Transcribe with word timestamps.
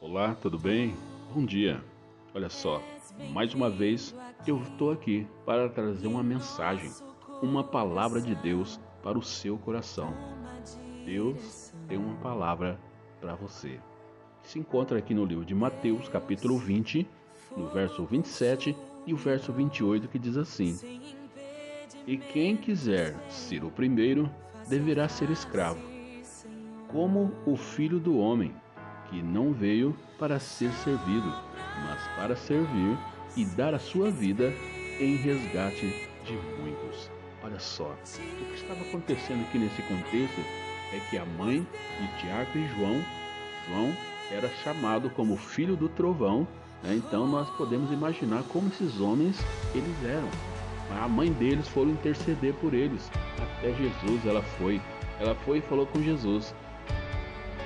Olá, 0.00 0.32
tudo 0.40 0.56
bem? 0.56 0.94
Bom 1.34 1.44
dia. 1.44 1.82
Olha 2.32 2.48
só, 2.48 2.80
mais 3.32 3.52
uma 3.52 3.68
vez 3.68 4.14
eu 4.46 4.62
estou 4.62 4.92
aqui 4.92 5.26
para 5.44 5.68
trazer 5.68 6.06
uma 6.06 6.22
mensagem, 6.22 6.88
uma 7.42 7.64
palavra 7.64 8.20
de 8.20 8.32
Deus 8.36 8.78
para 9.02 9.18
o 9.18 9.22
seu 9.24 9.58
coração. 9.58 10.14
Deus 11.04 11.74
tem 11.88 11.98
uma 11.98 12.14
palavra 12.18 12.78
para 13.20 13.34
você. 13.34 13.80
Se 14.44 14.60
encontra 14.60 14.98
aqui 14.98 15.12
no 15.12 15.24
livro 15.24 15.44
de 15.44 15.52
Mateus, 15.52 16.08
capítulo 16.08 16.56
20, 16.58 17.04
no 17.56 17.66
verso 17.66 18.04
27 18.04 18.76
e 19.04 19.12
o 19.12 19.16
verso 19.16 19.52
28, 19.52 20.06
que 20.06 20.18
diz 20.18 20.36
assim: 20.36 20.78
E 22.06 22.16
quem 22.16 22.56
quiser 22.56 23.16
ser 23.28 23.64
o 23.64 23.70
primeiro, 23.70 24.30
deverá 24.68 25.08
ser 25.08 25.28
escravo, 25.28 25.82
como 26.86 27.32
o 27.44 27.56
filho 27.56 27.98
do 27.98 28.16
homem 28.16 28.54
que 29.08 29.22
não 29.22 29.52
veio 29.52 29.96
para 30.18 30.38
ser 30.38 30.72
servido, 30.72 31.32
mas 31.84 32.06
para 32.16 32.36
servir 32.36 32.96
e 33.36 33.44
dar 33.44 33.74
a 33.74 33.78
sua 33.78 34.10
vida 34.10 34.52
em 35.00 35.16
resgate 35.16 36.08
de 36.24 36.32
muitos. 36.60 37.10
Olha 37.42 37.58
só, 37.58 37.90
o 37.90 38.44
que 38.46 38.54
estava 38.54 38.80
acontecendo 38.80 39.42
aqui 39.42 39.58
nesse 39.58 39.80
contexto 39.82 40.40
é 40.92 41.00
que 41.08 41.16
a 41.16 41.24
mãe 41.24 41.66
de 42.00 42.20
Tiago 42.20 42.50
e 42.58 42.68
João, 42.68 43.04
João 43.68 43.96
era 44.30 44.48
chamado 44.62 45.08
como 45.10 45.36
filho 45.36 45.76
do 45.76 45.88
trovão, 45.88 46.46
né? 46.82 46.94
então 46.94 47.26
nós 47.26 47.48
podemos 47.50 47.90
imaginar 47.92 48.42
como 48.52 48.68
esses 48.68 49.00
homens 49.00 49.38
eles 49.74 50.04
eram. 50.04 50.28
A 51.02 51.06
mãe 51.06 51.30
deles 51.32 51.68
foi 51.68 51.84
interceder 51.84 52.54
por 52.54 52.72
eles. 52.72 53.10
Até 53.36 53.72
Jesus 53.74 54.26
ela 54.26 54.42
foi. 54.42 54.80
Ela 55.20 55.34
foi 55.34 55.58
e 55.58 55.62
falou 55.62 55.86
com 55.86 56.02
Jesus: 56.02 56.54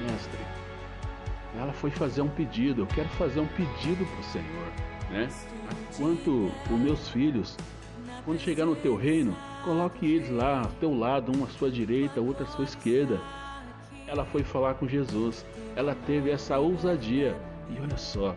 Mestre, 0.00 0.40
ela 1.58 1.72
foi 1.72 1.90
fazer 1.90 2.22
um 2.22 2.28
pedido. 2.28 2.82
Eu 2.82 2.86
quero 2.86 3.08
fazer 3.10 3.40
um 3.40 3.46
pedido 3.46 4.04
para 4.04 4.20
o 4.20 4.24
Senhor, 4.24 4.66
né? 5.10 5.28
Quanto 5.96 6.50
os 6.70 6.78
meus 6.78 7.08
filhos, 7.08 7.56
quando 8.24 8.38
chegar 8.38 8.66
no 8.66 8.76
teu 8.76 8.96
reino, 8.96 9.36
coloque 9.64 10.06
eles 10.06 10.30
lá 10.30 10.60
ao 10.60 10.70
teu 10.72 10.96
lado, 10.96 11.32
um 11.36 11.44
à 11.44 11.48
sua 11.48 11.70
direita, 11.70 12.20
outro 12.20 12.44
à 12.44 12.46
sua 12.46 12.64
esquerda. 12.64 13.20
Ela 14.06 14.24
foi 14.24 14.42
falar 14.42 14.74
com 14.74 14.88
Jesus. 14.88 15.46
Ela 15.76 15.94
teve 16.06 16.30
essa 16.30 16.58
ousadia. 16.58 17.36
E 17.70 17.80
olha 17.80 17.96
só, 17.96 18.36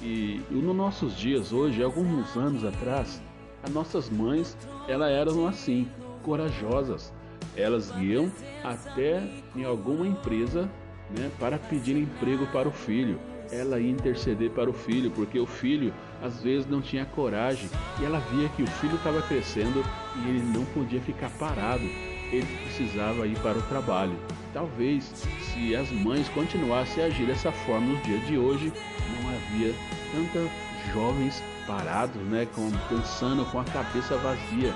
e, 0.00 0.40
e 0.50 0.54
nos 0.54 0.74
nossos 0.74 1.16
dias 1.16 1.52
hoje, 1.52 1.82
alguns 1.82 2.36
anos 2.36 2.64
atrás, 2.64 3.22
as 3.62 3.70
nossas 3.70 4.08
mães, 4.08 4.56
elas 4.88 5.10
eram 5.10 5.46
assim, 5.46 5.88
corajosas. 6.22 7.12
Elas 7.56 7.92
iam 7.98 8.32
até 8.64 9.22
em 9.54 9.64
alguma 9.64 10.06
empresa 10.06 10.70
né, 11.16 11.30
para 11.38 11.58
pedir 11.58 11.96
emprego 11.96 12.46
para 12.46 12.68
o 12.68 12.72
filho. 12.72 13.18
Ela 13.50 13.78
ia 13.78 13.90
interceder 13.90 14.50
para 14.50 14.70
o 14.70 14.72
filho, 14.72 15.10
porque 15.10 15.38
o 15.38 15.46
filho 15.46 15.92
às 16.22 16.42
vezes 16.42 16.66
não 16.66 16.80
tinha 16.80 17.04
coragem 17.04 17.68
e 18.00 18.04
ela 18.04 18.18
via 18.18 18.48
que 18.50 18.62
o 18.62 18.66
filho 18.66 18.94
estava 18.94 19.20
crescendo 19.22 19.84
e 20.16 20.28
ele 20.28 20.42
não 20.56 20.64
podia 20.66 21.00
ficar 21.00 21.28
parado, 21.38 21.84
ele 21.84 22.46
precisava 22.64 23.26
ir 23.26 23.38
para 23.40 23.58
o 23.58 23.62
trabalho. 23.62 24.16
Talvez, 24.54 25.04
se 25.40 25.76
as 25.76 25.90
mães 25.90 26.28
continuassem 26.30 27.04
a 27.04 27.06
agir 27.08 27.26
dessa 27.26 27.52
forma 27.52 27.88
nos 27.88 28.02
dias 28.02 28.26
de 28.26 28.38
hoje, 28.38 28.72
não 29.20 29.30
havia 29.30 29.74
tantos 30.12 30.50
jovens 30.94 31.42
parados, 31.66 32.20
né, 32.22 32.46
com, 32.54 32.70
pensando 32.88 33.44
com 33.46 33.60
a 33.60 33.64
cabeça 33.64 34.16
vazia. 34.18 34.74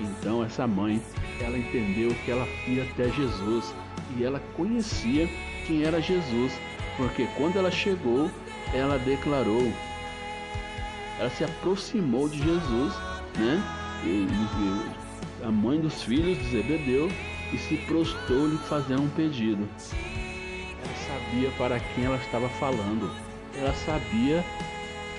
Então 0.00 0.42
essa 0.42 0.66
mãe, 0.66 1.02
ela 1.40 1.58
entendeu 1.58 2.14
que 2.24 2.30
ela 2.30 2.46
ia 2.66 2.84
até 2.84 3.10
Jesus 3.10 3.74
e 4.16 4.24
ela 4.24 4.40
conhecia 4.56 5.28
quem 5.70 5.84
era 5.84 6.02
Jesus, 6.02 6.52
porque 6.96 7.28
quando 7.36 7.56
ela 7.56 7.70
chegou, 7.70 8.28
ela 8.74 8.98
declarou, 8.98 9.72
ela 11.16 11.30
se 11.30 11.44
aproximou 11.44 12.28
de 12.28 12.38
Jesus, 12.38 12.92
né? 13.38 13.62
E, 14.04 14.26
a 15.46 15.50
mãe 15.50 15.80
dos 15.80 16.02
filhos 16.02 16.36
de 16.38 16.50
Zebedeu 16.50 17.08
e 17.52 17.58
se 17.58 17.76
prostrou-lhe 17.86 18.58
fazendo 18.68 19.02
um 19.02 19.08
pedido. 19.10 19.68
Ela 20.82 20.94
sabia 21.06 21.50
para 21.56 21.78
quem 21.78 22.04
ela 22.04 22.16
estava 22.16 22.48
falando. 22.48 23.10
Ela 23.56 23.72
sabia 23.72 24.44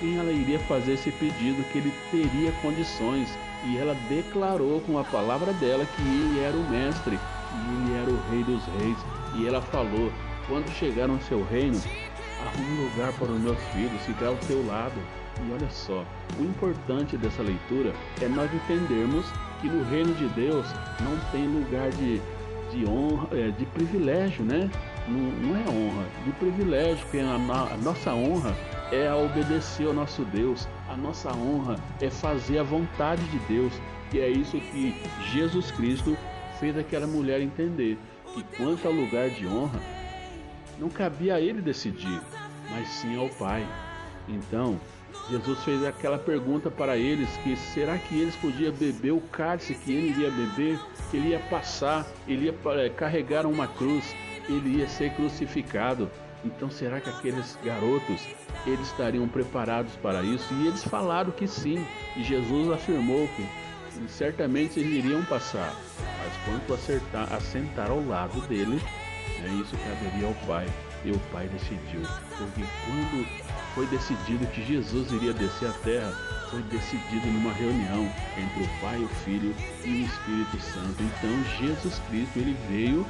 quem 0.00 0.18
ela 0.18 0.30
iria 0.30 0.58
fazer 0.60 0.94
esse 0.94 1.10
pedido, 1.12 1.64
que 1.72 1.78
ele 1.78 1.92
teria 2.10 2.52
condições. 2.60 3.28
E 3.64 3.78
ela 3.78 3.96
declarou 4.08 4.80
com 4.82 4.98
a 4.98 5.04
palavra 5.04 5.52
dela 5.54 5.86
que 5.86 6.02
ele 6.02 6.40
era 6.40 6.56
o 6.56 6.70
mestre, 6.70 7.16
e 7.16 7.74
ele 7.74 8.00
era 8.00 8.10
o 8.10 8.30
rei 8.30 8.44
dos 8.44 8.64
reis. 8.78 8.98
E 9.36 9.46
ela 9.46 9.62
falou: 9.62 10.12
quando 10.46 10.70
chegar 10.70 11.08
no 11.08 11.20
seu 11.22 11.44
reino, 11.44 11.80
arrume 12.46 12.80
um 12.80 12.84
lugar 12.84 13.12
para 13.12 13.32
os 13.32 13.40
meus 13.40 13.58
filhos, 13.72 14.02
ficar 14.02 14.26
ao 14.26 14.36
teu 14.36 14.64
lado. 14.66 14.94
E 15.46 15.52
olha 15.52 15.70
só, 15.70 16.04
o 16.38 16.42
importante 16.42 17.16
dessa 17.16 17.42
leitura 17.42 17.92
é 18.20 18.28
nós 18.28 18.52
entendermos 18.52 19.26
que 19.60 19.68
no 19.68 19.82
reino 19.84 20.14
de 20.14 20.28
Deus 20.28 20.66
não 21.00 21.18
tem 21.30 21.46
lugar 21.46 21.90
de, 21.90 22.20
de 22.70 22.86
honra, 22.86 23.28
é, 23.32 23.50
de 23.50 23.64
privilégio, 23.66 24.44
né? 24.44 24.70
Não, 25.08 25.18
não, 25.18 25.56
é 25.56 25.68
honra, 25.68 26.04
de 26.24 26.32
privilégio, 26.32 26.98
porque 27.06 27.18
a, 27.18 27.34
a 27.34 27.76
nossa 27.78 28.12
honra 28.12 28.54
é 28.92 29.08
a 29.08 29.16
obedecer 29.16 29.86
ao 29.86 29.94
nosso 29.94 30.24
Deus, 30.26 30.68
a 30.88 30.96
nossa 30.96 31.32
honra 31.32 31.76
é 32.00 32.10
fazer 32.10 32.58
a 32.58 32.62
vontade 32.62 33.22
de 33.24 33.38
Deus, 33.40 33.72
e 34.12 34.20
é 34.20 34.28
isso 34.28 34.60
que 34.60 34.94
Jesus 35.32 35.70
Cristo 35.70 36.16
fez 36.60 36.76
aquela 36.76 37.06
mulher 37.06 37.40
entender, 37.40 37.98
que 38.34 38.44
quanto 38.56 38.86
ao 38.86 38.92
lugar 38.92 39.30
de 39.30 39.46
honra, 39.46 39.80
não 40.78 40.88
cabia 40.88 41.36
a 41.36 41.40
ele 41.40 41.60
decidir, 41.60 42.20
mas 42.70 42.88
sim 42.88 43.16
ao 43.18 43.28
Pai. 43.30 43.66
Então, 44.28 44.78
Jesus 45.30 45.62
fez 45.64 45.84
aquela 45.84 46.18
pergunta 46.18 46.70
para 46.70 46.96
eles 46.96 47.28
que 47.38 47.56
será 47.56 47.96
que 47.98 48.20
eles 48.20 48.34
podiam 48.36 48.72
beber 48.72 49.12
o 49.12 49.20
cálice 49.20 49.74
que 49.74 49.92
ele 49.92 50.08
iria 50.10 50.30
beber, 50.30 50.78
ele 51.12 51.28
ia 51.28 51.38
passar, 51.38 52.06
ele 52.26 52.46
ia 52.46 52.54
eh, 52.76 52.88
carregar 52.90 53.46
uma 53.46 53.68
cruz, 53.68 54.14
ele 54.48 54.78
ia 54.78 54.88
ser 54.88 55.12
crucificado. 55.14 56.10
Então, 56.44 56.70
será 56.70 57.00
que 57.00 57.08
aqueles 57.08 57.56
garotos 57.64 58.26
eles 58.66 58.86
estariam 58.88 59.28
preparados 59.28 59.94
para 59.96 60.22
isso? 60.22 60.52
E 60.54 60.66
eles 60.66 60.82
falaram 60.82 61.30
que 61.30 61.46
sim. 61.46 61.86
E 62.16 62.24
Jesus 62.24 62.70
afirmou 62.70 63.28
que 63.28 63.46
certamente 64.08 64.80
eles 64.80 65.04
iriam 65.04 65.24
passar, 65.24 65.72
mas 66.18 66.32
quanto 66.44 66.74
acertar, 66.74 67.32
assentar 67.32 67.90
ao 67.90 68.04
lado 68.04 68.40
dele, 68.48 68.80
é 69.46 69.48
isso 69.48 69.76
que 69.76 69.88
caberia 69.88 70.26
ao 70.26 70.34
Pai. 70.46 70.66
E 71.04 71.10
o 71.10 71.18
Pai 71.32 71.48
decidiu. 71.48 72.02
Porque 72.38 72.62
quando 72.86 73.26
foi 73.74 73.86
decidido 73.86 74.46
que 74.48 74.64
Jesus 74.64 75.10
iria 75.10 75.32
descer 75.32 75.68
à 75.68 75.72
terra, 75.72 76.12
foi 76.50 76.62
decidido 76.64 77.26
numa 77.26 77.52
reunião 77.52 78.12
entre 78.36 78.62
o 78.62 78.80
Pai, 78.80 78.98
o 79.02 79.08
Filho 79.24 79.54
e 79.84 79.88
o 79.88 80.06
Espírito 80.06 80.60
Santo. 80.60 81.02
Então 81.02 81.58
Jesus 81.58 82.00
Cristo 82.08 82.38
ele 82.38 82.56
veio 82.68 83.06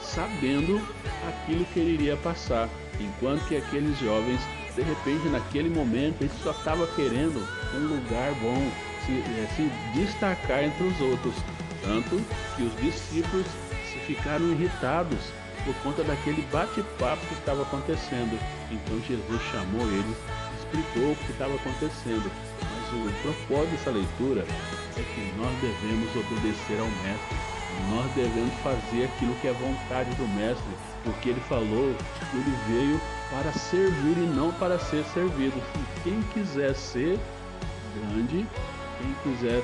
sabendo 0.00 0.80
aquilo 1.26 1.64
que 1.66 1.80
ele 1.80 1.94
iria 1.94 2.16
passar, 2.18 2.68
enquanto 3.00 3.46
que 3.48 3.56
aqueles 3.56 3.98
jovens, 3.98 4.40
de 4.74 4.82
repente, 4.82 5.28
naquele 5.28 5.70
momento, 5.70 6.20
eles 6.20 6.32
só 6.42 6.50
estavam 6.50 6.86
querendo 6.94 7.42
um 7.74 7.86
lugar 7.88 8.32
bom, 8.34 8.70
se, 9.06 9.12
eh, 9.12 9.48
se 9.56 9.98
destacar 9.98 10.62
entre 10.62 10.84
os 10.84 11.00
outros, 11.00 11.34
tanto 11.82 12.20
que 12.54 12.62
os 12.62 12.76
discípulos 12.76 13.46
se 13.90 13.98
ficaram 14.00 14.50
irritados 14.52 15.18
por 15.64 15.74
conta 15.82 16.04
daquele 16.04 16.42
bate-papo 16.52 17.26
que 17.26 17.34
estava 17.34 17.62
acontecendo. 17.62 18.38
Então 18.70 19.00
Jesus 19.00 19.42
chamou 19.50 19.82
eles, 19.88 20.16
explicou 20.58 21.12
o 21.12 21.16
que 21.16 21.32
estava 21.32 21.54
acontecendo. 21.54 22.30
Mas 22.60 22.92
o 22.92 23.22
propósito 23.22 23.70
dessa 23.72 23.90
leitura 23.90 24.44
é 24.96 25.02
que 25.02 25.32
nós 25.36 25.52
devemos 25.60 26.10
obedecer 26.16 26.78
ao 26.78 26.86
Mestre. 26.86 27.54
Nós 27.90 28.10
devemos 28.14 28.54
fazer 28.62 29.04
aquilo 29.06 29.34
que 29.40 29.48
é 29.48 29.52
vontade 29.52 30.14
do 30.14 30.28
Mestre, 30.36 30.64
porque 31.02 31.30
ele 31.30 31.40
falou 31.48 31.94
que 32.30 32.36
ele 32.36 32.56
veio 32.68 33.00
para 33.30 33.52
servir 33.52 34.16
e 34.16 34.26
não 34.26 34.52
para 34.52 34.78
ser 34.78 35.04
servido. 35.06 35.60
E 35.74 36.00
quem 36.02 36.22
quiser 36.32 36.74
ser 36.74 37.18
grande, 37.94 38.46
quem 38.98 39.14
quiser 39.24 39.62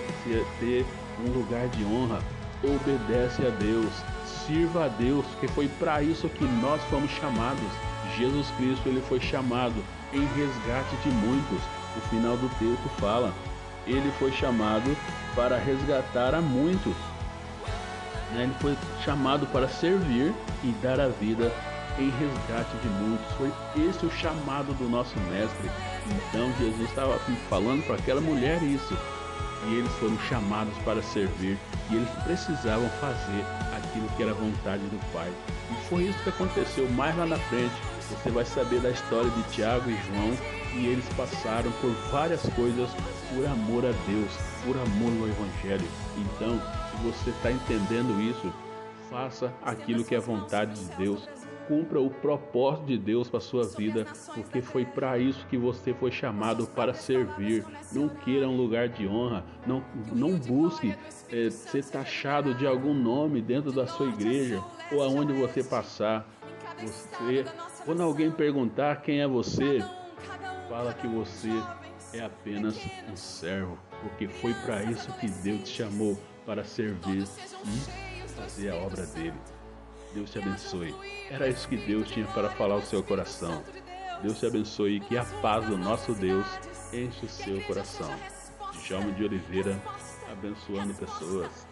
ter 0.59 0.85
um 1.25 1.31
lugar 1.31 1.69
de 1.69 1.85
honra, 1.85 2.21
obedece 2.65 3.47
a 3.47 3.51
Deus, 3.51 3.93
sirva 4.47 4.87
a 4.87 4.89
Deus, 4.89 5.25
que 5.41 5.49
foi 5.49 5.69
para 5.79 6.03
isso 6.03 6.29
que 6.29 6.45
nós 6.45 6.83
fomos 6.85 7.11
chamados. 7.13 7.71
Jesus 8.17 8.49
Cristo 8.57 8.89
ele 8.89 9.03
foi 9.09 9.21
chamado 9.21 9.85
em 10.13 10.25
resgate 10.37 10.97
de 11.03 11.11
muitos. 11.11 11.61
O 11.97 12.01
final 12.09 12.37
do 12.37 12.49
texto 12.59 12.89
fala: 13.01 13.33
ele 13.87 14.13
foi 14.19 14.33
chamado 14.33 14.97
para 15.35 15.59
resgatar 15.59 16.35
a 16.35 16.41
muitos. 16.41 16.95
Né? 18.33 18.45
Ele 18.45 18.55
foi 18.61 18.77
chamado 19.05 19.47
para 19.47 19.69
servir 19.69 20.33
e 20.63 20.73
dar 20.83 21.01
a 21.01 21.09
vida 21.09 21.53
em 21.99 22.11
resgate 22.11 22.77
de 22.83 22.89
muitos. 22.89 23.27
Foi 23.37 23.53
esse 23.77 24.07
o 24.07 24.11
chamado 24.11 24.73
do 24.75 24.89
nosso 24.89 25.19
mestre. 25.31 25.71
Então 26.07 26.53
Jesus 26.59 26.89
estava 26.89 27.19
falando 27.49 27.85
para 27.87 27.97
aquela 27.97 28.21
mulher 28.21 28.63
isso. 28.63 28.97
E 29.69 29.75
eles 29.75 29.93
foram 29.95 30.19
chamados 30.21 30.75
para 30.85 31.03
servir 31.03 31.59
e 31.91 31.97
eles 31.97 32.09
precisavam 32.25 32.89
fazer 33.01 33.45
aquilo 33.91 34.09
que 34.17 34.23
era 34.23 34.33
vontade 34.33 34.83
do 34.85 35.13
Pai. 35.13 35.31
E 35.71 35.89
foi 35.89 36.05
isso 36.05 36.23
que 36.23 36.31
aconteceu 36.31 36.89
mais 36.91 37.17
lá 37.17 37.27
na 37.27 37.37
frente. 37.37 37.75
Você 38.09 38.31
vai 38.31 38.45
saber 38.45 38.81
da 38.81 38.91
história 38.91 39.31
de 39.31 39.43
Tiago 39.55 39.91
e 39.91 39.97
João 40.07 40.37
e 40.77 40.87
eles 40.87 41.05
passaram 41.17 41.71
por 41.81 41.91
várias 42.11 42.43
coisas 42.55 42.91
por 43.35 43.47
amor 43.47 43.85
a 43.85 43.93
Deus, 44.09 44.33
por 44.65 44.77
amor 44.77 45.13
ao 45.21 45.29
Evangelho. 45.29 45.89
Então, 46.17 46.61
se 46.91 46.97
você 47.03 47.31
está 47.31 47.51
entendendo 47.51 48.21
isso, 48.21 48.53
faça 49.09 49.53
aquilo 49.63 50.05
que 50.05 50.15
é 50.15 50.21
vontade 50.21 50.75
de 50.75 50.97
Deus, 50.97 51.29
cumpra 51.69 52.01
o 52.01 52.11
propósito 52.11 52.87
de 52.87 52.99
Deus 52.99 53.29
para 53.29 53.41
sua 53.41 53.67
vida, 53.67 54.07
porque 54.35 54.61
foi 54.61 54.85
para 54.85 55.19
isso 55.19 55.47
que 55.47 55.57
você 55.57 55.95
foi 55.95 56.11
chamado 56.11 56.67
para 56.67 56.95
servir. 56.95 57.65
Não 57.93 58.09
queira 58.09 58.49
um 58.49 58.57
lugar 58.57 58.89
de 58.89 59.07
honra, 59.07 59.45
não, 59.67 59.83
não 60.13 60.37
busque 60.37 60.95
é, 61.31 61.51
ser 61.51 61.85
taxado 61.85 62.55
de 62.55 62.67
algum 62.67 62.95
nome 62.95 63.41
dentro 63.41 63.73
da 63.73 63.87
sua 63.87 64.09
igreja 64.09 64.63
ou 64.93 65.03
aonde 65.03 65.33
você 65.33 65.63
passar. 65.63 66.29
Você, 66.83 67.45
quando 67.85 68.03
alguém 68.03 68.31
perguntar 68.31 69.03
quem 69.03 69.21
é 69.21 69.29
você, 69.29 69.85
fala 70.69 70.95
que 70.95 71.07
você 71.07 71.51
é 72.13 72.21
apenas 72.21 72.77
um 73.11 73.17
servo, 73.17 73.79
porque 74.03 74.27
foi 74.29 74.55
para 74.55 74.83
isso 74.85 75.13
que 75.15 75.29
Deus 75.29 75.63
te 75.63 75.77
chamou 75.77 76.19
para 76.45 76.65
servir 76.65 77.25
e 77.65 78.29
fazer 78.31 78.71
a 78.71 78.77
obra 78.77 79.07
dele. 79.07 79.35
Deus 80.15 80.31
te 80.31 80.39
abençoe. 80.39 80.95
Era 81.31 81.49
isso 81.49 81.69
que 81.69 81.77
Deus 81.77 82.09
tinha 82.11 82.27
para 82.27 82.51
falar 82.51 82.75
ao 82.75 82.83
seu 82.83 83.03
coração. 83.03 83.63
Deus 84.23 84.39
te 84.39 84.47
abençoe 84.47 84.97
e 84.97 85.01
que 85.01 85.17
a 85.17 85.25
paz 85.25 85.67
do 85.67 85.79
nosso 85.79 86.13
Deus 86.15 86.47
enche 86.93 87.25
o 87.25 87.29
seu 87.29 87.61
coração. 87.63 88.11
Djalma 88.83 89.13
de 89.13 89.25
Oliveira, 89.25 89.81
abençoando 90.31 90.95
pessoas. 90.95 91.70